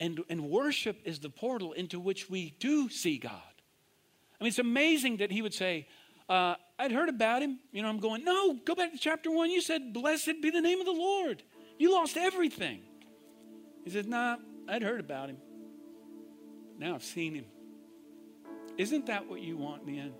[0.00, 3.32] And and worship is the portal into which we do see God.
[4.40, 5.86] I mean, it's amazing that he would say,
[6.28, 7.58] uh, I'd heard about him.
[7.72, 9.50] You know, I'm going, no, go back to chapter one.
[9.50, 11.42] You said, Blessed be the name of the Lord.
[11.78, 12.80] You lost everything.
[13.84, 14.36] He said, Nah,
[14.68, 15.38] I'd heard about him.
[16.78, 17.44] Now I've seen him.
[18.78, 20.14] Isn't that what you want in the end?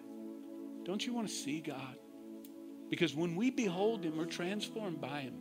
[0.85, 1.97] Don't you want to see God?
[2.89, 5.35] Because when we behold Him, we're transformed by Him.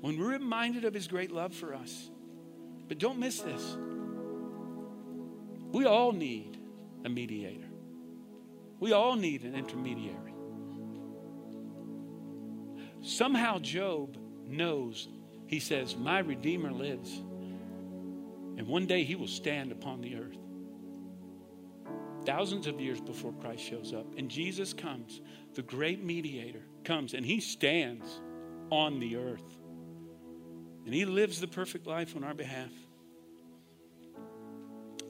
[0.00, 2.10] When we're reminded of His great love for us.
[2.88, 3.76] But don't miss this.
[5.70, 6.58] We all need
[7.04, 7.68] a mediator,
[8.78, 10.34] we all need an intermediary.
[13.00, 15.08] Somehow, Job knows,
[15.46, 17.10] he says, My Redeemer lives.
[18.58, 20.36] And one day he will stand upon the earth
[22.24, 24.06] thousands of years before Christ shows up.
[24.16, 25.20] And Jesus comes,
[25.54, 28.20] the great mediator comes, and he stands
[28.70, 29.58] on the earth.
[30.84, 32.70] And he lives the perfect life on our behalf.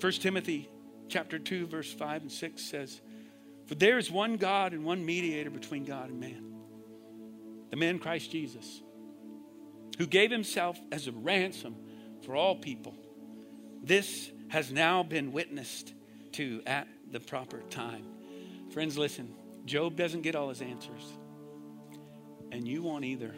[0.00, 0.68] 1 Timothy
[1.08, 3.00] chapter 2 verse 5 and 6 says,
[3.66, 6.52] "For there is one God and one mediator between God and man,
[7.70, 8.82] the man Christ Jesus,
[9.98, 11.76] who gave himself as a ransom
[12.22, 12.94] for all people.
[13.82, 15.94] This has now been witnessed
[16.34, 18.06] to at the proper time.
[18.70, 21.12] Friends, listen Job doesn't get all his answers,
[22.50, 23.34] and you won't either.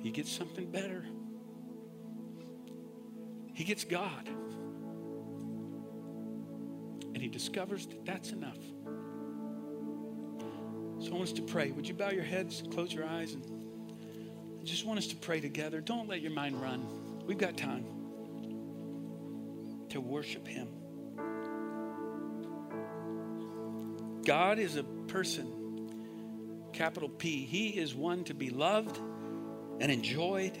[0.00, 1.02] He gets something better.
[3.54, 4.28] He gets God.
[7.14, 8.58] And he discovers that that's enough.
[10.98, 11.70] So I want us to pray.
[11.70, 13.44] Would you bow your heads, close your eyes, and
[14.60, 15.80] I just want us to pray together.
[15.80, 16.86] Don't let your mind run.
[17.26, 17.93] We've got time
[19.94, 20.66] to worship him.
[24.24, 25.88] God is a person,
[26.72, 27.44] capital P.
[27.44, 28.98] He is one to be loved
[29.78, 30.58] and enjoyed.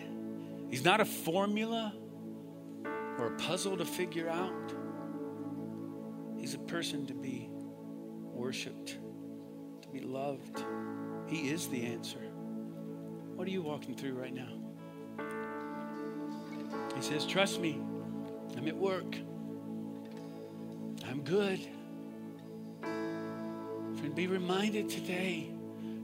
[0.70, 1.94] He's not a formula
[3.18, 4.72] or a puzzle to figure out.
[6.38, 8.98] He's a person to be worshiped,
[9.82, 10.64] to be loved.
[11.26, 12.20] He is the answer.
[13.34, 14.60] What are you walking through right now?
[16.94, 17.80] He says, Trust me,
[18.56, 19.16] I'm at work.
[21.06, 21.60] I'm good.
[22.82, 25.50] Friend, be reminded today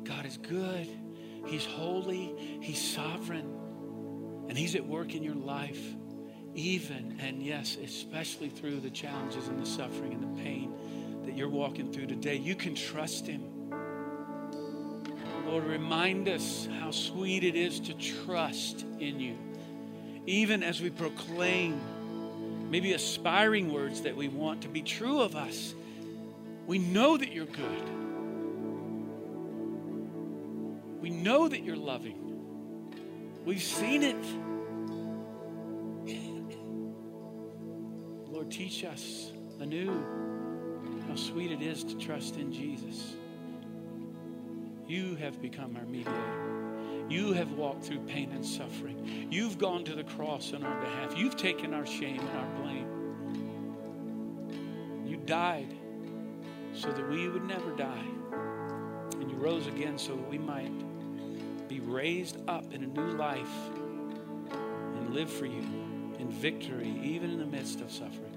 [0.04, 0.88] God is good,
[1.46, 5.80] He's holy, He's sovereign, and He's at work in your life,
[6.54, 10.74] even and yes, especially through the challenges and the suffering and the pain
[11.24, 12.36] that you're walking through today.
[12.36, 13.44] You can trust Him.
[15.46, 19.36] Lord, remind us how sweet it is to trust in you,
[20.26, 21.80] even as we proclaim
[22.70, 25.74] maybe aspiring words that we want to be true of us
[26.70, 27.82] we know that you're good.
[31.00, 32.94] We know that you're loving.
[33.44, 34.24] We've seen it.
[38.30, 39.90] Lord, teach us anew
[41.08, 43.16] how sweet it is to trust in Jesus.
[44.86, 46.39] You have become our mediator.
[47.10, 49.26] You have walked through pain and suffering.
[49.32, 51.18] You've gone to the cross on our behalf.
[51.18, 52.86] You've taken our shame and our blame.
[55.04, 55.74] You died
[56.72, 58.06] so that we would never die.
[59.14, 60.70] And you rose again so that we might
[61.68, 63.70] be raised up in a new life
[64.52, 65.64] and live for you
[66.20, 68.36] in victory, even in the midst of suffering.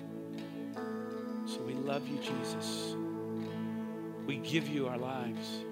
[1.46, 2.96] So we love you, Jesus.
[4.26, 5.64] We give you our lives.